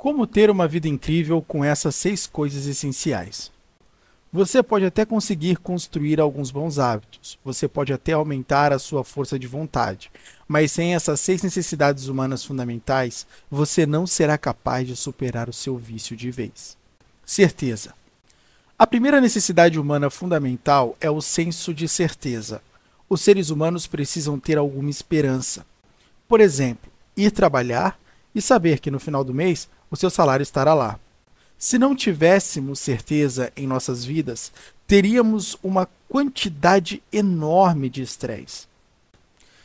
Como 0.00 0.26
ter 0.26 0.48
uma 0.48 0.66
vida 0.66 0.88
incrível 0.88 1.42
com 1.42 1.62
essas 1.62 1.94
seis 1.94 2.26
coisas 2.26 2.64
essenciais? 2.64 3.52
Você 4.32 4.62
pode 4.62 4.86
até 4.86 5.04
conseguir 5.04 5.58
construir 5.58 6.18
alguns 6.18 6.50
bons 6.50 6.78
hábitos, 6.78 7.38
você 7.44 7.68
pode 7.68 7.92
até 7.92 8.12
aumentar 8.12 8.72
a 8.72 8.78
sua 8.78 9.04
força 9.04 9.38
de 9.38 9.46
vontade, 9.46 10.10
mas 10.48 10.72
sem 10.72 10.94
essas 10.94 11.20
seis 11.20 11.42
necessidades 11.42 12.06
humanas 12.06 12.42
fundamentais, 12.42 13.26
você 13.50 13.84
não 13.84 14.06
será 14.06 14.38
capaz 14.38 14.86
de 14.86 14.96
superar 14.96 15.50
o 15.50 15.52
seu 15.52 15.76
vício 15.76 16.16
de 16.16 16.30
vez. 16.30 16.78
Certeza. 17.22 17.92
A 18.78 18.86
primeira 18.86 19.20
necessidade 19.20 19.78
humana 19.78 20.08
fundamental 20.08 20.96
é 20.98 21.10
o 21.10 21.20
senso 21.20 21.74
de 21.74 21.86
certeza. 21.86 22.62
Os 23.06 23.20
seres 23.20 23.50
humanos 23.50 23.86
precisam 23.86 24.40
ter 24.40 24.56
alguma 24.56 24.88
esperança. 24.88 25.66
Por 26.26 26.40
exemplo, 26.40 26.90
ir 27.14 27.30
trabalhar 27.30 28.00
e 28.34 28.40
saber 28.40 28.78
que 28.78 28.90
no 28.90 28.98
final 28.98 29.22
do 29.22 29.34
mês 29.34 29.68
o 29.90 29.96
seu 29.96 30.10
salário 30.10 30.42
estará 30.42 30.74
lá. 30.74 30.98
Se 31.58 31.78
não 31.78 31.94
tivéssemos 31.94 32.78
certeza 32.78 33.52
em 33.56 33.66
nossas 33.66 34.04
vidas, 34.04 34.52
teríamos 34.86 35.58
uma 35.62 35.88
quantidade 36.08 37.02
enorme 37.12 37.90
de 37.90 38.02
estresse. 38.02 38.66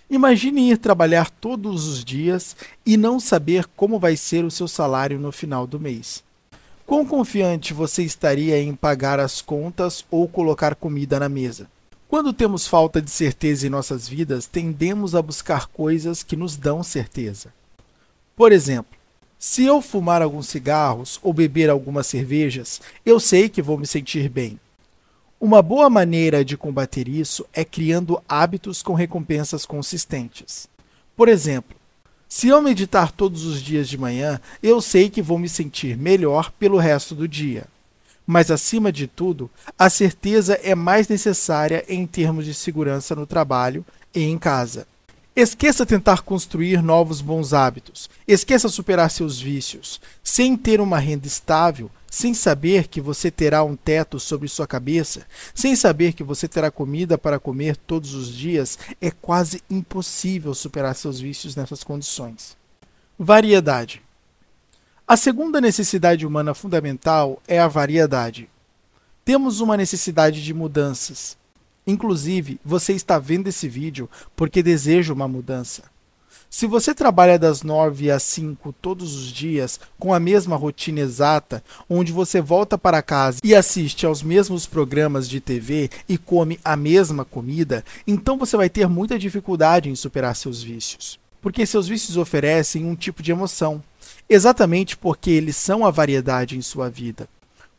Imagine 0.09 0.70
ir 0.72 0.77
trabalhar 0.77 1.30
todos 1.30 1.88
os 1.88 2.04
dias 2.04 2.55
e 2.85 2.96
não 2.96 3.20
saber 3.20 3.66
como 3.76 3.98
vai 3.98 4.16
ser 4.16 4.44
o 4.46 4.52
seu 4.52 4.68
salário 4.68 5.20
no 5.20 5.32
final 5.32 5.66
do 5.66 5.80
mês. 5.80 6.23
Quão 6.85 7.04
confiante 7.04 7.73
você 7.73 8.04
estaria 8.04 8.62
em 8.62 8.76
pagar 8.76 9.20
as 9.20 9.41
contas 9.41 10.05
ou 10.12 10.27
colocar 10.27 10.76
comida 10.76 11.20
na 11.20 11.27
mesa? 11.27 11.68
Quando 12.07 12.32
temos 12.32 12.68
falta 12.68 13.02
de 13.02 13.10
certeza 13.10 13.66
em 13.66 13.70
nossas 13.71 14.07
vidas, 14.07 14.46
tendemos 14.46 15.16
a 15.16 15.21
buscar 15.21 15.66
coisas 15.66 16.21
que 16.21 16.35
nos 16.35 16.55
dão 16.55 16.84
certeza. 16.84 17.52
Por 18.35 18.52
exemplo, 18.52 18.95
se 19.48 19.63
eu 19.63 19.80
fumar 19.80 20.23
alguns 20.23 20.48
cigarros 20.48 21.20
ou 21.22 21.31
beber 21.31 21.70
algumas 21.70 22.08
cervejas, 22.08 22.81
eu 23.05 23.20
sei 23.20 23.48
que 23.48 23.62
vou 23.62 23.77
me 23.77 23.85
sentir 23.85 24.27
bem. 24.27 24.60
Uma 25.40 25.62
boa 25.62 25.88
maneira 25.88 26.43
de 26.43 26.57
combater 26.57 27.07
isso 27.07 27.46
é 27.54 27.63
criando 27.63 28.20
hábitos 28.27 28.82
com 28.82 28.96
recompensas 28.96 29.63
consistentes. 29.63 30.68
Por 31.16 31.29
exemplo, 31.29 31.77
se 32.27 32.48
eu 32.48 32.60
meditar 32.60 33.12
todos 33.12 33.46
os 33.46 33.62
dias 33.62 33.88
de 33.88 33.99
manhã, 33.99 34.41
eu 34.63 34.82
sei 34.82 35.12
que 35.12 35.21
vou 35.21 35.38
me 35.38 35.48
sentir 35.48 35.96
melhor 35.96 36.51
pelo 36.57 36.79
resto 36.79 37.13
do 37.13 37.27
dia. 37.27 37.66
Mas, 38.26 38.49
acima 38.49 38.91
de 38.91 39.05
tudo, 39.05 39.48
a 39.77 39.91
certeza 39.91 40.60
é 40.63 40.73
mais 40.73 41.07
necessária 41.07 41.85
em 41.88 42.07
termos 42.07 42.46
de 42.46 42.54
segurança 42.55 43.16
no 43.16 43.27
trabalho 43.27 43.85
e 44.12 44.23
em 44.23 44.40
casa. 44.40 44.88
Esqueça 45.36 45.86
tentar 45.86 46.22
construir 46.22 46.82
novos 46.82 47.20
bons 47.20 47.52
hábitos. 47.52 48.10
Esqueça 48.26 48.70
superar 48.70 49.12
seus 49.12 49.38
vícios. 49.38 50.00
Sem 50.24 50.55
ter 50.55 50.80
uma 50.80 50.98
renda 50.98 51.28
estável, 51.28 51.91
sem 52.10 52.34
saber 52.34 52.88
que 52.88 53.02
você 53.02 53.30
terá 53.30 53.62
um 53.62 53.76
teto 53.76 54.18
sobre 54.18 54.48
sua 54.48 54.66
cabeça, 54.66 55.28
sem 55.54 55.76
saber 55.76 56.13
que 56.13 56.24
você 56.24 56.48
terá 56.48 56.72
comida 56.72 57.18
para 57.18 57.38
comer 57.38 57.76
todos 57.76 58.13
os 58.13 58.34
dias, 58.34 58.80
é 59.02 59.12
quase 59.12 59.62
impossível 59.70 60.54
superar 60.54 60.96
seus 60.96 61.20
vícios 61.20 61.54
nessas 61.54 61.84
condições. 61.84 62.56
Variedade. 63.20 64.02
A 65.06 65.18
segunda 65.18 65.59
necessidade 65.59 66.25
humana 66.25 66.53
fundamental 66.53 67.44
é 67.46 67.59
a 67.59 67.68
variedade. 67.68 68.50
Temos 69.25 69.59
uma 69.59 69.75
necessidade 69.75 70.41
de 70.41 70.53
mudanças. 70.53 71.36
Inclusive, 71.88 72.59
você 72.64 72.94
está 72.94 73.19
vendo 73.19 73.47
esse 73.47 73.68
vídeo 73.68 74.09
porque 74.36 74.64
deseja 74.64 75.14
uma 75.14 75.28
mudança. 75.28 75.84
Se 76.50 76.68
você 76.68 76.96
trabalha 76.96 77.38
das 77.38 77.64
9 77.64 78.09
às 78.09 78.24
5 78.24 78.74
todos 78.81 79.14
os 79.14 79.28
dias, 79.28 79.78
com 80.00 80.13
a 80.13 80.19
mesma 80.19 80.56
rotina 80.56 81.02
exata, 81.02 81.62
onde 81.90 82.13
você 82.13 82.40
volta 82.40 82.78
para 82.78 83.02
casa 83.02 83.40
e 83.44 83.53
assiste 83.53 84.06
aos 84.06 84.24
mesmos 84.24 84.66
programas 84.66 85.28
de 85.28 85.41
TV 85.41 85.90
e 86.08 86.18
come 86.18 86.58
a 86.63 86.78
mesma 86.78 87.25
comida, 87.25 87.84
então 88.07 88.38
você 88.38 88.56
vai 88.56 88.69
ter 88.69 88.88
muita 88.88 89.19
dificuldade 89.19 89.90
em 89.90 89.95
superar 89.95 90.34
seus 90.35 90.63
vícios. 90.63 91.19
Porque 91.41 91.66
seus 91.66 91.90
vícios 91.90 92.16
oferecem 92.16 92.85
um 92.85 92.95
tipo 92.95 93.22
de 93.22 93.31
emoção, 93.31 93.84
exatamente 94.29 94.95
porque 94.95 95.31
eles 95.31 95.57
são 95.57 95.85
a 95.85 95.91
variedade 95.91 96.57
em 96.57 96.62
sua 96.62 96.90
vida. 96.90 97.28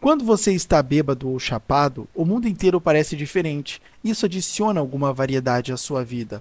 Quando 0.06 0.25
você 0.25 0.53
está 0.53 0.81
bêbado 0.84 1.28
ou 1.28 1.37
chapado, 1.37 2.06
o 2.15 2.25
mundo 2.25 2.47
inteiro 2.47 2.81
parece 2.81 3.17
diferente. 3.17 3.83
Isso 4.05 4.25
adiciona 4.25 4.78
alguma 4.78 5.12
variedade 5.12 5.72
à 5.72 5.77
sua 5.77 6.05
vida. 6.05 6.41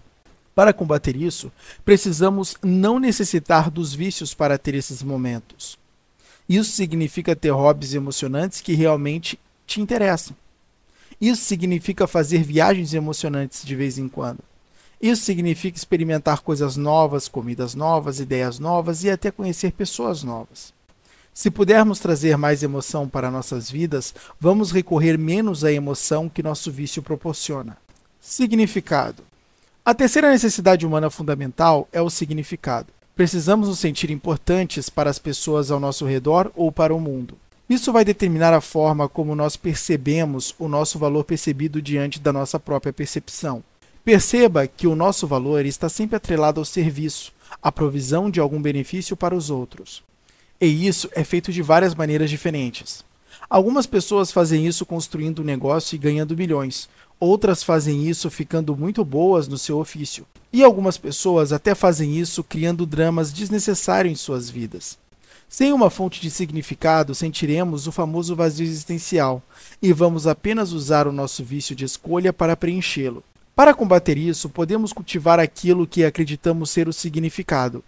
Para 0.53 0.71
combater 0.71 1.15
isso, 1.15 1.51
precisamos 1.83 2.55
não 2.61 2.99
necessitar 2.99 3.71
dos 3.71 3.91
vícios 3.91 4.35
para 4.35 4.59
ter 4.59 4.75
esses 4.75 5.01
momentos. 5.01 5.79
Isso 6.47 6.73
significa 6.73 7.35
ter 7.35 7.49
hobbies 7.49 7.95
emocionantes 7.95 8.61
que 8.61 8.75
realmente 8.75 9.39
te 9.65 9.81
interessam. 9.81 10.35
Isso 11.19 11.41
significa 11.41 12.05
fazer 12.05 12.43
viagens 12.43 12.93
emocionantes 12.93 13.65
de 13.65 13.75
vez 13.75 13.97
em 13.97 14.07
quando. 14.07 14.43
Isso 15.01 15.23
significa 15.23 15.75
experimentar 15.75 16.41
coisas 16.41 16.77
novas, 16.77 17.27
comidas 17.27 17.73
novas, 17.73 18.19
ideias 18.19 18.59
novas 18.59 19.03
e 19.03 19.09
até 19.09 19.31
conhecer 19.31 19.71
pessoas 19.71 20.21
novas. 20.21 20.71
Se 21.37 21.51
pudermos 21.51 21.99
trazer 21.99 22.37
mais 22.37 22.63
emoção 22.63 23.09
para 23.09 23.29
nossas 23.29 23.69
vidas, 23.69 24.15
vamos 24.39 24.71
recorrer 24.71 25.17
menos 25.17 25.65
à 25.65 25.71
emoção 25.71 26.29
que 26.29 26.41
nosso 26.41 26.71
vício 26.71 27.03
proporciona. 27.03 27.75
Significado: 28.21 29.21
A 29.83 29.93
terceira 29.93 30.31
necessidade 30.31 30.85
humana 30.85 31.09
fundamental 31.09 31.89
é 31.91 32.01
o 32.01 32.09
significado. 32.09 32.87
Precisamos 33.17 33.67
nos 33.67 33.79
sentir 33.79 34.09
importantes 34.09 34.89
para 34.89 35.09
as 35.09 35.19
pessoas 35.19 35.71
ao 35.71 35.79
nosso 35.79 36.05
redor 36.05 36.49
ou 36.55 36.71
para 36.71 36.95
o 36.95 37.01
mundo. 37.01 37.37
Isso 37.69 37.91
vai 37.91 38.05
determinar 38.05 38.53
a 38.53 38.61
forma 38.61 39.09
como 39.09 39.35
nós 39.35 39.57
percebemos 39.57 40.55
o 40.57 40.69
nosso 40.69 40.97
valor 40.97 41.25
percebido 41.25 41.81
diante 41.81 42.17
da 42.17 42.31
nossa 42.31 42.57
própria 42.57 42.93
percepção. 42.93 43.61
Perceba 44.05 44.67
que 44.67 44.87
o 44.87 44.95
nosso 44.95 45.27
valor 45.27 45.65
está 45.65 45.89
sempre 45.89 46.15
atrelado 46.15 46.61
ao 46.61 46.65
serviço, 46.65 47.33
à 47.61 47.73
provisão 47.73 48.31
de 48.31 48.39
algum 48.39 48.61
benefício 48.61 49.17
para 49.17 49.35
os 49.35 49.49
outros. 49.49 50.01
E 50.59 50.87
isso 50.87 51.09
é 51.13 51.23
feito 51.23 51.51
de 51.51 51.61
várias 51.61 51.93
maneiras 51.93 52.29
diferentes. 52.29 53.03
Algumas 53.49 53.85
pessoas 53.85 54.31
fazem 54.31 54.65
isso 54.65 54.85
construindo 54.85 55.39
um 55.39 55.45
negócio 55.45 55.95
e 55.95 55.99
ganhando 55.99 56.35
milhões. 56.35 56.89
Outras 57.19 57.63
fazem 57.63 58.07
isso 58.07 58.29
ficando 58.29 58.75
muito 58.75 59.03
boas 59.05 59.47
no 59.47 59.57
seu 59.57 59.79
ofício. 59.79 60.25
E 60.51 60.63
algumas 60.63 60.97
pessoas 60.97 61.51
até 61.51 61.75
fazem 61.75 62.17
isso 62.17 62.43
criando 62.43 62.85
dramas 62.85 63.31
desnecessários 63.31 64.11
em 64.11 64.15
suas 64.15 64.49
vidas. 64.49 64.97
Sem 65.47 65.71
uma 65.71 65.89
fonte 65.89 66.19
de 66.19 66.31
significado, 66.31 67.13
sentiremos 67.13 67.87
o 67.87 67.91
famoso 67.91 68.35
vazio 68.35 68.65
existencial 68.65 69.43
e 69.81 69.93
vamos 69.93 70.25
apenas 70.25 70.71
usar 70.71 71.07
o 71.07 71.11
nosso 71.11 71.43
vício 71.43 71.75
de 71.75 71.85
escolha 71.85 72.33
para 72.33 72.57
preenchê-lo. 72.57 73.23
Para 73.55 73.73
combater 73.73 74.17
isso, 74.17 74.49
podemos 74.49 74.91
cultivar 74.91 75.39
aquilo 75.39 75.87
que 75.87 76.03
acreditamos 76.03 76.69
ser 76.71 76.89
o 76.89 76.93
significado, 76.93 77.83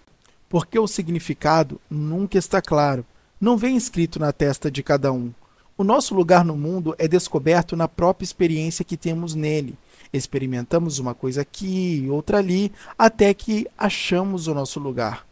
porque 0.50 0.78
o 0.80 0.88
significado 0.88 1.80
nunca 1.90 2.38
está 2.38 2.62
claro, 2.62 3.06
não 3.40 3.58
vem 3.58 3.76
escrito 3.76 4.20
na 4.20 4.32
testa 4.32 4.72
de 4.72 4.82
cada 4.82 5.12
um. 5.12 5.32
O 5.78 5.84
nosso 5.84 6.16
lugar 6.16 6.44
no 6.44 6.58
mundo 6.58 6.96
é 6.98 7.08
descoberto 7.08 7.76
na 7.76 7.88
própria 7.88 8.26
experiência 8.26 8.84
que 8.84 8.98
temos 8.98 9.36
nele. 9.36 9.78
Experimentamos 10.12 10.98
uma 10.98 11.14
coisa 11.14 11.42
aqui 11.42 12.08
outra 12.10 12.40
ali, 12.40 12.72
até 12.98 13.32
que 13.34 13.68
achamos 13.78 14.48
o 14.48 14.56
nosso 14.56 14.80
lugar. 14.80 15.28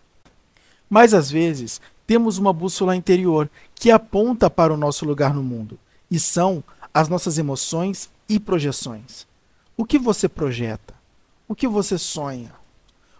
Mas 0.87 1.15
às 1.15 1.31
vezes 1.31 1.81
temos 2.05 2.37
uma 2.37 2.53
bússola 2.53 2.95
interior 2.95 3.49
que 3.73 3.89
aponta 3.89 4.49
para 4.49 4.71
o 4.71 4.77
nosso 4.77 5.03
lugar 5.03 5.33
no 5.33 5.41
mundo, 5.41 5.79
e 6.11 6.19
são 6.19 6.63
as 6.93 7.09
nossas 7.09 7.39
emoções 7.39 8.09
e 8.29 8.39
projeções. 8.39 9.25
O 9.75 9.83
que 9.83 9.97
você 9.97 10.29
projeta? 10.29 10.93
O 11.47 11.55
que 11.55 11.67
você 11.67 11.97
sonha? 11.97 12.53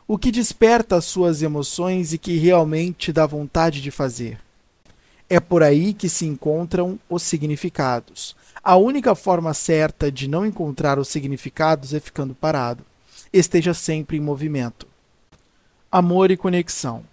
O 0.08 0.18
que 0.18 0.32
desperta 0.32 0.96
as 0.96 1.06
suas 1.06 1.42
emoções 1.42 2.14
e 2.14 2.18
que 2.18 2.38
realmente 2.38 3.12
dá 3.12 3.26
vontade 3.26 3.82
de 3.82 3.90
fazer. 3.90 4.38
É 5.28 5.40
por 5.40 5.64
aí 5.64 5.94
que 5.94 6.08
se 6.08 6.26
encontram 6.26 7.00
os 7.10 7.24
significados. 7.24 8.36
A 8.64 8.76
única 8.76 9.16
forma 9.16 9.54
certa 9.54 10.12
de 10.12 10.28
não 10.28 10.46
encontrar 10.46 11.00
os 11.00 11.08
significados 11.08 11.94
é 11.94 12.00
ficando 12.00 12.36
parado. 12.36 12.86
Esteja 13.34 13.74
sempre 13.74 14.18
em 14.18 14.22
movimento. 14.22 14.88
Amor 15.92 16.30
e 16.30 16.38
conexão. 16.38 17.04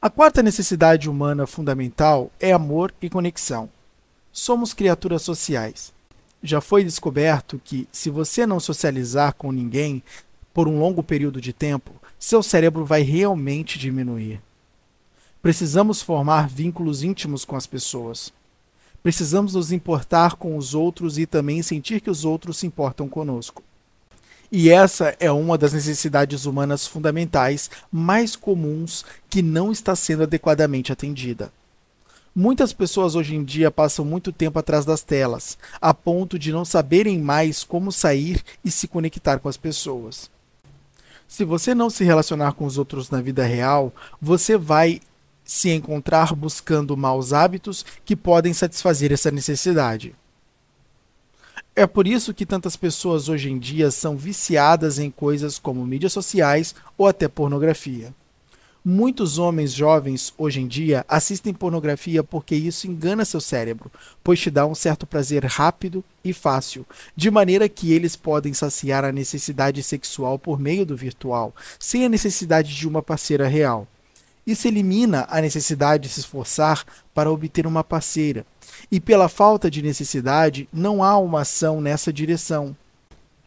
A 0.00 0.08
quarta 0.08 0.42
necessidade 0.42 1.08
humana 1.08 1.46
fundamental 1.46 2.30
é 2.40 2.52
amor 2.52 2.94
e 3.00 3.10
conexão. 3.10 3.68
Somos 4.32 4.72
criaturas 4.72 5.22
sociais. 5.22 5.92
Já 6.42 6.60
foi 6.60 6.84
descoberto 6.84 7.60
que, 7.62 7.88
se 7.90 8.10
você 8.10 8.46
não 8.46 8.60
socializar 8.60 9.34
com 9.34 9.50
ninguém, 9.50 10.02
por 10.54 10.68
um 10.68 10.78
longo 10.78 11.02
período 11.02 11.40
de 11.40 11.52
tempo, 11.52 12.00
seu 12.18 12.42
cérebro 12.42 12.84
vai 12.84 13.02
realmente 13.02 13.78
diminuir. 13.78 14.40
Precisamos 15.42 16.00
formar 16.00 16.48
vínculos 16.48 17.02
íntimos 17.02 17.44
com 17.44 17.56
as 17.56 17.66
pessoas. 17.66 18.32
Precisamos 19.02 19.52
nos 19.52 19.72
importar 19.72 20.36
com 20.36 20.56
os 20.56 20.74
outros 20.74 21.18
e 21.18 21.26
também 21.26 21.60
sentir 21.60 22.00
que 22.00 22.08
os 22.08 22.24
outros 22.24 22.56
se 22.56 22.66
importam 22.66 23.06
conosco. 23.06 23.62
E 24.50 24.70
essa 24.70 25.16
é 25.18 25.30
uma 25.30 25.58
das 25.58 25.72
necessidades 25.72 26.46
humanas 26.46 26.86
fundamentais 26.86 27.68
mais 27.90 28.36
comuns 28.36 29.04
que 29.28 29.42
não 29.42 29.72
está 29.72 29.96
sendo 29.96 30.22
adequadamente 30.22 30.92
atendida. 30.92 31.52
Muitas 32.34 32.72
pessoas 32.72 33.14
hoje 33.14 33.34
em 33.34 33.44
dia 33.44 33.70
passam 33.70 34.04
muito 34.04 34.32
tempo 34.32 34.58
atrás 34.58 34.84
das 34.84 35.02
telas, 35.02 35.58
a 35.80 35.92
ponto 35.92 36.38
de 36.38 36.50
não 36.50 36.64
saberem 36.64 37.18
mais 37.18 37.62
como 37.62 37.92
sair 37.92 38.42
e 38.64 38.70
se 38.70 38.88
conectar 38.88 39.38
com 39.38 39.48
as 39.48 39.56
pessoas. 39.56 40.30
Se 41.26 41.44
você 41.44 41.74
não 41.74 41.90
se 41.90 42.04
relacionar 42.04 42.52
com 42.52 42.64
os 42.64 42.78
outros 42.78 43.10
na 43.10 43.20
vida 43.20 43.44
real, 43.44 43.92
você 44.20 44.56
vai 44.56 45.00
se 45.44 45.70
encontrar 45.70 46.34
buscando 46.34 46.96
maus 46.96 47.32
hábitos 47.32 47.84
que 48.04 48.16
podem 48.16 48.54
satisfazer 48.54 49.12
essa 49.12 49.30
necessidade. 49.30 50.14
É 51.76 51.86
por 51.86 52.06
isso 52.06 52.32
que 52.32 52.46
tantas 52.46 52.76
pessoas 52.76 53.28
hoje 53.28 53.50
em 53.50 53.58
dia 53.58 53.90
são 53.90 54.16
viciadas 54.16 54.98
em 54.98 55.10
coisas 55.10 55.58
como 55.58 55.84
mídias 55.84 56.12
sociais 56.12 56.74
ou 56.96 57.06
até 57.06 57.26
pornografia. 57.26 58.14
Muitos 58.86 59.38
homens 59.38 59.72
jovens 59.72 60.34
hoje 60.36 60.60
em 60.60 60.68
dia 60.68 61.06
assistem 61.08 61.54
pornografia 61.54 62.22
porque 62.22 62.54
isso 62.54 62.86
engana 62.86 63.24
seu 63.24 63.40
cérebro, 63.40 63.90
pois 64.22 64.38
te 64.38 64.50
dá 64.50 64.66
um 64.66 64.74
certo 64.74 65.06
prazer 65.06 65.42
rápido 65.46 66.04
e 66.22 66.34
fácil, 66.34 66.84
de 67.16 67.30
maneira 67.30 67.66
que 67.66 67.94
eles 67.94 68.14
podem 68.14 68.52
saciar 68.52 69.02
a 69.02 69.10
necessidade 69.10 69.82
sexual 69.82 70.38
por 70.38 70.60
meio 70.60 70.84
do 70.84 70.94
virtual, 70.94 71.54
sem 71.78 72.04
a 72.04 72.10
necessidade 72.10 72.76
de 72.76 72.86
uma 72.86 73.02
parceira 73.02 73.48
real. 73.48 73.88
Isso 74.46 74.68
elimina 74.68 75.26
a 75.30 75.40
necessidade 75.40 76.02
de 76.02 76.10
se 76.10 76.20
esforçar 76.20 76.84
para 77.14 77.32
obter 77.32 77.66
uma 77.66 77.82
parceira, 77.82 78.44
e 78.92 79.00
pela 79.00 79.30
falta 79.30 79.70
de 79.70 79.80
necessidade, 79.80 80.68
não 80.70 81.02
há 81.02 81.16
uma 81.16 81.40
ação 81.40 81.80
nessa 81.80 82.12
direção. 82.12 82.76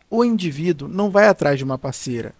O 0.09 0.25
indivíduo 0.25 0.87
não 0.87 1.11
vai 1.11 1.27
atrás 1.27 1.59
de 1.59 1.63
uma 1.63 1.77
parceira, 1.77 2.33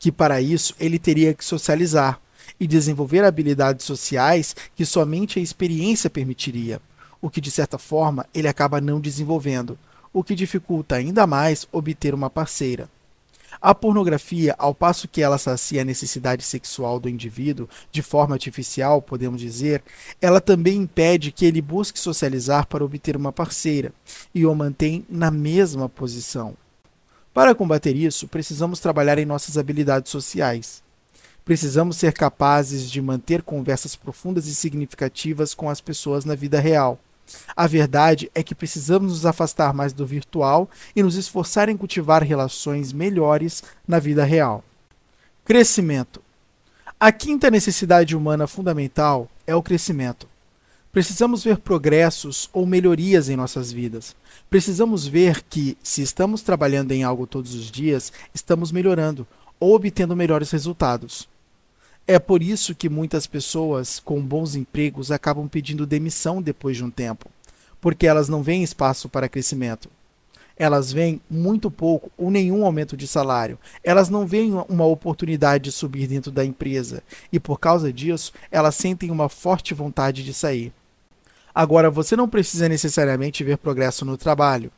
que 0.00 0.10
para 0.10 0.40
isso 0.40 0.74
ele 0.80 0.98
teria 0.98 1.32
que 1.32 1.44
socializar 1.44 2.23
e 2.58 2.66
desenvolver 2.66 3.24
habilidades 3.24 3.84
sociais 3.84 4.54
que 4.74 4.84
somente 4.86 5.38
a 5.38 5.42
experiência 5.42 6.10
permitiria, 6.10 6.80
o 7.20 7.30
que 7.30 7.40
de 7.40 7.50
certa 7.50 7.78
forma 7.78 8.26
ele 8.34 8.48
acaba 8.48 8.80
não 8.80 9.00
desenvolvendo, 9.00 9.78
o 10.12 10.22
que 10.22 10.34
dificulta 10.34 10.96
ainda 10.96 11.26
mais 11.26 11.66
obter 11.72 12.14
uma 12.14 12.30
parceira. 12.30 12.88
A 13.60 13.74
pornografia, 13.74 14.54
ao 14.58 14.74
passo 14.74 15.08
que 15.08 15.22
ela 15.22 15.38
sacia 15.38 15.80
a 15.80 15.84
necessidade 15.84 16.42
sexual 16.42 17.00
do 17.00 17.08
indivíduo 17.08 17.68
de 17.90 18.02
forma 18.02 18.34
artificial, 18.34 19.00
podemos 19.00 19.40
dizer, 19.40 19.82
ela 20.20 20.40
também 20.40 20.76
impede 20.76 21.32
que 21.32 21.46
ele 21.46 21.62
busque 21.62 21.98
socializar 21.98 22.66
para 22.66 22.84
obter 22.84 23.16
uma 23.16 23.32
parceira 23.32 23.90
e 24.34 24.44
o 24.44 24.54
mantém 24.54 25.06
na 25.08 25.30
mesma 25.30 25.88
posição. 25.88 26.54
Para 27.32 27.54
combater 27.54 27.96
isso, 27.96 28.28
precisamos 28.28 28.80
trabalhar 28.80 29.18
em 29.18 29.24
nossas 29.24 29.56
habilidades 29.56 30.12
sociais. 30.12 30.83
Precisamos 31.44 31.98
ser 31.98 32.14
capazes 32.14 32.90
de 32.90 33.02
manter 33.02 33.42
conversas 33.42 33.94
profundas 33.94 34.46
e 34.46 34.54
significativas 34.54 35.52
com 35.52 35.68
as 35.68 35.80
pessoas 35.80 36.24
na 36.24 36.34
vida 36.34 36.58
real. 36.58 36.98
A 37.54 37.66
verdade 37.66 38.30
é 38.34 38.42
que 38.42 38.54
precisamos 38.54 39.12
nos 39.12 39.26
afastar 39.26 39.74
mais 39.74 39.92
do 39.92 40.06
virtual 40.06 40.68
e 40.96 41.02
nos 41.02 41.16
esforçar 41.16 41.68
em 41.68 41.76
cultivar 41.76 42.22
relações 42.22 42.92
melhores 42.92 43.62
na 43.86 43.98
vida 43.98 44.24
real. 44.24 44.64
Crescimento. 45.44 46.22
A 46.98 47.12
quinta 47.12 47.50
necessidade 47.50 48.16
humana 48.16 48.46
fundamental 48.46 49.28
é 49.46 49.54
o 49.54 49.62
crescimento. 49.62 50.26
Precisamos 50.90 51.44
ver 51.44 51.58
progressos 51.58 52.48
ou 52.52 52.64
melhorias 52.64 53.28
em 53.28 53.36
nossas 53.36 53.70
vidas. 53.72 54.14
Precisamos 54.48 55.06
ver 55.06 55.42
que, 55.42 55.76
se 55.82 56.00
estamos 56.00 56.40
trabalhando 56.40 56.92
em 56.92 57.02
algo 57.02 57.26
todos 57.26 57.52
os 57.52 57.70
dias, 57.70 58.12
estamos 58.32 58.70
melhorando 58.70 59.26
ou 59.58 59.74
obtendo 59.74 60.16
melhores 60.16 60.50
resultados. 60.50 61.28
É 62.06 62.18
por 62.18 62.42
isso 62.42 62.74
que 62.74 62.90
muitas 62.90 63.26
pessoas 63.26 63.98
com 63.98 64.20
bons 64.20 64.54
empregos 64.54 65.10
acabam 65.10 65.48
pedindo 65.48 65.86
demissão 65.86 66.42
depois 66.42 66.76
de 66.76 66.84
um 66.84 66.90
tempo, 66.90 67.30
porque 67.80 68.06
elas 68.06 68.28
não 68.28 68.42
veem 68.42 68.62
espaço 68.62 69.08
para 69.08 69.28
crescimento. 69.28 69.88
Elas 70.54 70.92
veem 70.92 71.18
muito 71.30 71.70
pouco 71.70 72.12
ou 72.16 72.30
nenhum 72.30 72.64
aumento 72.64 72.94
de 72.94 73.08
salário. 73.08 73.58
Elas 73.82 74.10
não 74.10 74.26
veem 74.26 74.52
uma 74.68 74.84
oportunidade 74.84 75.64
de 75.64 75.72
subir 75.72 76.06
dentro 76.06 76.30
da 76.30 76.44
empresa 76.44 77.02
e, 77.32 77.40
por 77.40 77.58
causa 77.58 77.90
disso, 77.90 78.34
elas 78.50 78.74
sentem 78.74 79.10
uma 79.10 79.30
forte 79.30 79.72
vontade 79.72 80.22
de 80.22 80.34
sair. 80.34 80.72
Agora, 81.54 81.90
você 81.90 82.14
não 82.14 82.28
precisa 82.28 82.68
necessariamente 82.68 83.42
ver 83.42 83.56
progresso 83.56 84.04
no 84.04 84.18
trabalho. 84.18 84.70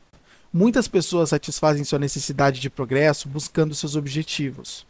Muitas 0.52 0.86
pessoas 0.86 1.30
satisfazem 1.30 1.82
sua 1.82 1.98
necessidade 1.98 2.60
de 2.60 2.70
progresso 2.70 3.28
buscando 3.28 3.74
seus 3.74 3.96
objetivos. 3.96 4.86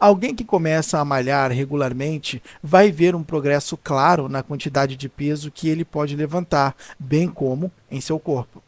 Alguém 0.00 0.34
que 0.34 0.44
começa 0.44 0.98
a 0.98 1.04
malhar 1.04 1.52
regularmente 1.52 2.42
vai 2.62 2.90
ver 2.90 3.14
um 3.14 3.22
progresso 3.22 3.76
claro 3.76 4.30
na 4.30 4.42
quantidade 4.42 4.96
de 4.96 5.10
peso 5.10 5.50
que 5.50 5.68
ele 5.68 5.84
pode 5.84 6.16
levantar, 6.16 6.74
bem 6.98 7.28
como 7.28 7.70
em 7.90 8.00
seu 8.00 8.18
corpo. 8.18 8.62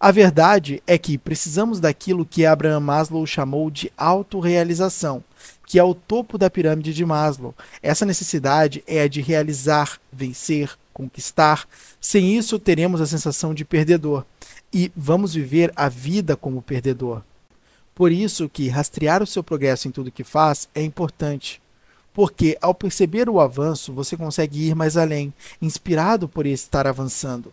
A 0.00 0.10
verdade 0.10 0.82
é 0.88 0.98
que 0.98 1.16
precisamos 1.16 1.78
daquilo 1.78 2.26
que 2.26 2.44
Abraham 2.44 2.80
Maslow 2.80 3.24
chamou 3.26 3.70
de 3.70 3.92
autorrealização, 3.96 5.22
que 5.64 5.78
é 5.78 5.84
o 5.84 5.94
topo 5.94 6.36
da 6.36 6.50
pirâmide 6.50 6.92
de 6.92 7.04
Maslow. 7.04 7.54
Essa 7.80 8.04
necessidade 8.04 8.82
é 8.88 9.02
a 9.02 9.08
de 9.08 9.20
realizar, 9.20 10.00
vencer, 10.12 10.76
conquistar. 10.92 11.64
Sem 12.00 12.36
isso, 12.36 12.58
teremos 12.58 13.00
a 13.00 13.06
sensação 13.06 13.54
de 13.54 13.64
perdedor 13.64 14.24
e 14.72 14.90
vamos 14.96 15.32
viver 15.32 15.72
a 15.76 15.88
vida 15.88 16.36
como 16.36 16.60
perdedor. 16.60 17.22
Por 17.94 18.12
isso 18.12 18.48
que 18.48 18.68
rastrear 18.68 19.22
o 19.22 19.26
seu 19.26 19.42
progresso 19.42 19.88
em 19.88 19.90
tudo 19.90 20.12
que 20.12 20.24
faz 20.24 20.68
é 20.74 20.82
importante. 20.82 21.60
Porque 22.12 22.56
ao 22.60 22.74
perceber 22.74 23.28
o 23.28 23.40
avanço, 23.40 23.92
você 23.92 24.16
consegue 24.16 24.68
ir 24.68 24.74
mais 24.74 24.96
além, 24.96 25.32
inspirado 25.60 26.28
por 26.28 26.46
estar 26.46 26.86
avançando. 26.86 27.52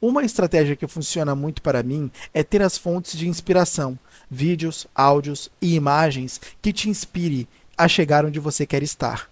Uma 0.00 0.24
estratégia 0.24 0.74
que 0.74 0.88
funciona 0.88 1.34
muito 1.34 1.62
para 1.62 1.82
mim 1.82 2.10
é 2.34 2.42
ter 2.42 2.62
as 2.62 2.76
fontes 2.76 3.16
de 3.16 3.28
inspiração, 3.28 3.98
vídeos, 4.28 4.86
áudios 4.94 5.48
e 5.60 5.74
imagens 5.74 6.40
que 6.60 6.72
te 6.72 6.88
inspire 6.88 7.48
a 7.78 7.86
chegar 7.86 8.24
onde 8.24 8.40
você 8.40 8.66
quer 8.66 8.82
estar. 8.82 9.31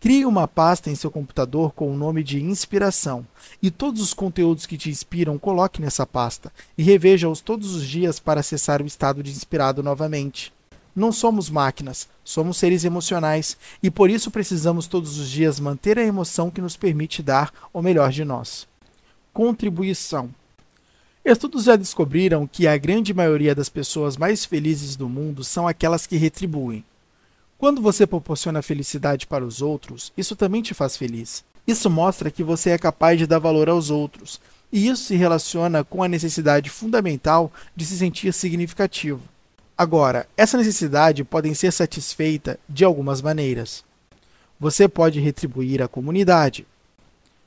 Crie 0.00 0.24
uma 0.24 0.46
pasta 0.46 0.88
em 0.88 0.94
seu 0.94 1.10
computador 1.10 1.72
com 1.72 1.90
o 1.90 1.96
nome 1.96 2.22
de 2.22 2.40
Inspiração 2.40 3.26
e 3.60 3.68
todos 3.68 4.00
os 4.00 4.14
conteúdos 4.14 4.64
que 4.64 4.78
te 4.78 4.88
inspiram 4.88 5.36
coloque 5.40 5.82
nessa 5.82 6.06
pasta 6.06 6.52
e 6.76 6.84
reveja-os 6.84 7.40
todos 7.40 7.74
os 7.74 7.84
dias 7.84 8.20
para 8.20 8.38
acessar 8.38 8.80
o 8.80 8.86
estado 8.86 9.24
de 9.24 9.32
inspirado 9.32 9.82
novamente. 9.82 10.52
Não 10.94 11.10
somos 11.10 11.50
máquinas, 11.50 12.08
somos 12.22 12.58
seres 12.58 12.84
emocionais 12.84 13.56
e 13.82 13.90
por 13.90 14.08
isso 14.08 14.30
precisamos 14.30 14.86
todos 14.86 15.18
os 15.18 15.28
dias 15.28 15.58
manter 15.58 15.98
a 15.98 16.04
emoção 16.04 16.48
que 16.48 16.60
nos 16.60 16.76
permite 16.76 17.20
dar 17.20 17.52
o 17.72 17.82
melhor 17.82 18.12
de 18.12 18.24
nós. 18.24 18.68
Contribuição. 19.32 20.30
Estudos 21.24 21.64
já 21.64 21.74
descobriram 21.74 22.46
que 22.46 22.68
a 22.68 22.78
grande 22.78 23.12
maioria 23.12 23.52
das 23.52 23.68
pessoas 23.68 24.16
mais 24.16 24.44
felizes 24.44 24.94
do 24.94 25.08
mundo 25.08 25.42
são 25.42 25.66
aquelas 25.66 26.06
que 26.06 26.16
retribuem. 26.16 26.84
Quando 27.58 27.82
você 27.82 28.06
proporciona 28.06 28.62
felicidade 28.62 29.26
para 29.26 29.44
os 29.44 29.60
outros, 29.60 30.12
isso 30.16 30.36
também 30.36 30.62
te 30.62 30.74
faz 30.74 30.96
feliz. 30.96 31.44
Isso 31.66 31.90
mostra 31.90 32.30
que 32.30 32.44
você 32.44 32.70
é 32.70 32.78
capaz 32.78 33.18
de 33.18 33.26
dar 33.26 33.40
valor 33.40 33.68
aos 33.68 33.90
outros, 33.90 34.40
e 34.72 34.86
isso 34.86 35.02
se 35.02 35.16
relaciona 35.16 35.82
com 35.82 36.00
a 36.00 36.06
necessidade 36.06 36.70
fundamental 36.70 37.52
de 37.74 37.84
se 37.84 37.98
sentir 37.98 38.32
significativo. 38.32 39.22
Agora, 39.76 40.28
essa 40.36 40.56
necessidade 40.56 41.24
pode 41.24 41.52
ser 41.56 41.72
satisfeita 41.72 42.60
de 42.68 42.84
algumas 42.84 43.20
maneiras. 43.20 43.84
Você 44.60 44.86
pode 44.86 45.18
retribuir 45.18 45.82
à 45.82 45.88
comunidade. 45.88 46.64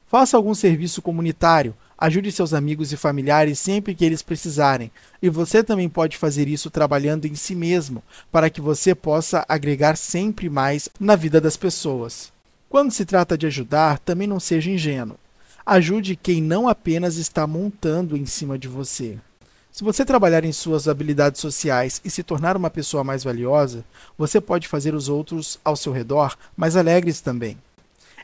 Faça 0.08 0.36
algum 0.36 0.53
serviço 0.53 1.01
comunitário, 1.01 1.74
Ajude 2.01 2.31
seus 2.31 2.51
amigos 2.51 2.91
e 2.91 2.98
familiares 2.98 3.60
sempre 3.60 3.93
que 3.93 4.03
eles 4.03 4.24
precisarem. 4.24 4.89
E 5.22 5.29
você 5.29 5.63
também 5.63 5.88
pode 5.88 6.17
fazer 6.17 6.48
isso 6.48 6.72
trabalhando 6.72 7.25
em 7.25 7.36
si 7.36 7.53
mesmo, 7.53 8.01
para 8.31 8.50
que 8.50 8.60
você 8.60 8.96
possa 8.96 9.46
agregar 9.48 9.96
sempre 9.96 10.50
mais 10.50 10.89
na 11.00 11.15
vida 11.15 11.39
das 11.39 11.55
pessoas. 11.55 12.34
Quando 12.67 12.89
se 12.89 13.05
trata 13.05 13.38
de 13.38 13.46
ajudar, 13.46 14.00
também 14.00 14.27
não 14.27 14.39
seja 14.39 14.72
ingênuo. 14.72 15.15
Ajude 15.63 16.15
quem 16.15 16.41
não 16.41 16.67
apenas 16.67 17.17
está 17.17 17.46
montando 17.46 18.17
em 18.17 18.25
cima 18.25 18.58
de 18.58 18.67
você. 18.67 19.20
Se 19.72 19.84
você 19.84 20.03
trabalhar 20.03 20.43
em 20.43 20.51
suas 20.51 20.88
habilidades 20.88 21.39
sociais 21.39 22.01
e 22.03 22.10
se 22.10 22.24
tornar 22.24 22.58
uma 22.58 22.72
pessoa 22.72 23.03
mais 23.03 23.24
valiosa, 23.24 23.86
você 24.17 24.41
pode 24.41 24.67
fazer 24.67 24.96
os 24.96 25.08
outros 25.08 25.60
ao 25.63 25.75
seu 25.75 25.93
redor 25.93 26.36
mais 26.58 26.75
alegres 26.75 27.22
também. 27.22 27.60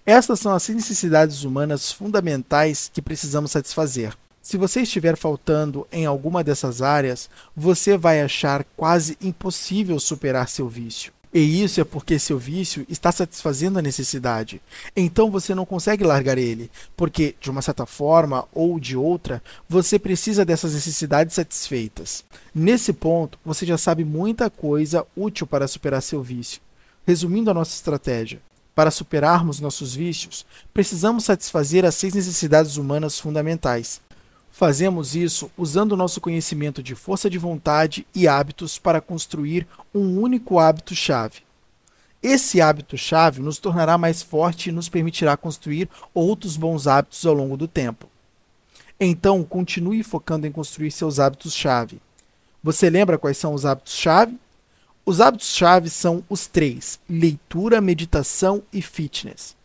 Essas 0.09 0.39
são 0.39 0.53
as 0.53 0.69
necessidades 0.69 1.43
humanas 1.43 1.91
fundamentais 1.91 2.89
que 2.93 3.01
precisamos 3.01 3.51
satisfazer. 3.51 4.13
Se 4.41 4.55
você 4.55 4.83
estiver 4.83 5.17
faltando 5.17 5.85
em 5.91 6.05
alguma 6.05 6.45
dessas 6.45 6.81
áreas, 6.81 7.29
você 7.53 7.97
vai 7.97 8.21
achar 8.21 8.63
quase 8.77 9.17
impossível 9.19 9.99
superar 9.99 10.47
seu 10.47 10.69
vício. 10.69 11.11
E 11.33 11.61
isso 11.61 11.81
é 11.81 11.83
porque 11.83 12.17
seu 12.17 12.39
vício 12.39 12.85
está 12.87 13.11
satisfazendo 13.11 13.79
a 13.79 13.81
necessidade. 13.81 14.61
Então 14.95 15.29
você 15.29 15.53
não 15.53 15.65
consegue 15.65 16.05
largar 16.05 16.37
ele, 16.37 16.71
porque, 16.95 17.35
de 17.41 17.51
uma 17.51 17.61
certa 17.61 17.85
forma 17.85 18.47
ou 18.53 18.79
de 18.79 18.95
outra, 18.95 19.43
você 19.67 19.99
precisa 19.99 20.45
dessas 20.45 20.73
necessidades 20.73 21.35
satisfeitas. 21.35 22.23
Nesse 22.55 22.93
ponto, 22.93 23.37
você 23.43 23.65
já 23.65 23.77
sabe 23.77 24.05
muita 24.05 24.49
coisa 24.49 25.05
útil 25.17 25.45
para 25.45 25.67
superar 25.67 26.01
seu 26.01 26.23
vício. 26.23 26.61
Resumindo 27.05 27.51
a 27.51 27.53
nossa 27.53 27.75
estratégia, 27.75 28.39
para 28.77 28.91
superarmos 28.91 29.59
nossos 29.59 29.95
vícios, 29.95 30.45
precisamos 30.71 31.23
satisfazer 31.23 31.83
as 31.83 31.95
seis 31.95 32.13
necessidades 32.13 32.77
humanas 32.77 33.19
fundamentais. 33.19 33.99
Fazemos 34.51 35.15
isso 35.15 35.49
usando 35.57 35.97
nosso 35.97 36.21
conhecimento 36.21 36.83
de 36.83 36.93
força 36.93 37.27
de 37.27 37.39
vontade 37.39 38.05
e 38.13 38.27
hábitos 38.27 38.77
para 38.77 39.01
construir 39.01 39.65
um 39.95 40.21
único 40.21 40.59
hábito-chave. 40.59 41.39
Esse 42.21 42.61
hábito-chave 42.61 43.41
nos 43.41 43.57
tornará 43.57 43.97
mais 43.97 44.21
forte 44.21 44.69
e 44.69 44.71
nos 44.71 44.87
permitirá 44.87 45.35
construir 45.35 45.89
outros 46.13 46.55
bons 46.55 46.85
hábitos 46.85 47.25
ao 47.25 47.33
longo 47.33 47.57
do 47.57 47.67
tempo. 47.67 48.07
Então, 48.99 49.43
continue 49.43 50.03
focando 50.03 50.45
em 50.45 50.51
construir 50.51 50.91
seus 50.91 51.19
hábitos-chave. 51.19 51.99
Você 52.61 52.91
lembra 52.91 53.17
quais 53.17 53.39
são 53.39 53.55
os 53.55 53.65
hábitos-chave? 53.65 54.37
Os 55.07 55.21
hábitos-chave 55.21 55.89
são 55.89 56.21
os 56.29 56.47
três: 56.47 56.99
leitura, 57.09 57.79
meditação 57.79 58.61
e 58.73 58.81
fitness. 58.81 59.55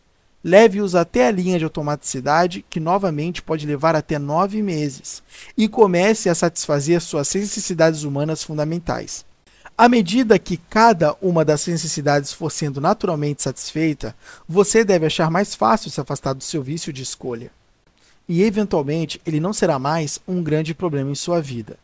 Leve-os 0.41 0.95
até 0.95 1.27
a 1.27 1.31
linha 1.31 1.59
de 1.59 1.65
automaticidade, 1.65 2.63
que 2.69 2.79
novamente 2.79 3.41
pode 3.41 3.67
levar 3.67 3.93
até 3.93 4.17
nove 4.17 4.61
meses, 4.61 5.21
e 5.57 5.67
comece 5.67 6.29
a 6.29 6.35
satisfazer 6.35 7.01
suas 7.01 7.33
necessidades 7.33 8.03
humanas 8.03 8.41
fundamentais. 8.41 9.25
À 9.77 9.89
medida 9.89 10.39
que 10.39 10.55
cada 10.55 11.13
uma 11.21 11.43
das 11.43 11.67
necessidades 11.67 12.31
for 12.31 12.49
sendo 12.49 12.79
naturalmente 12.79 13.43
satisfeita, 13.43 14.15
você 14.47 14.85
deve 14.85 15.07
achar 15.07 15.29
mais 15.29 15.53
fácil 15.53 15.91
se 15.91 15.99
afastar 15.99 16.31
do 16.31 16.43
seu 16.43 16.63
vício 16.63 16.93
de 16.93 17.03
escolha. 17.03 17.51
E 18.29 18.43
eventualmente 18.43 19.19
ele 19.25 19.41
não 19.41 19.51
será 19.51 19.77
mais 19.77 20.21
um 20.25 20.41
grande 20.41 20.73
problema 20.73 21.11
em 21.11 21.15
sua 21.15 21.41
vida. 21.41 21.77